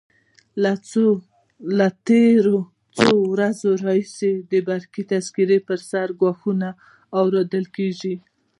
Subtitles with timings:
[1.77, 2.57] له تېرو
[2.97, 6.69] څو ورځو راهیسې د برقي تذکرو پر سر ګواښونه
[7.19, 8.15] اورېدل کېږي.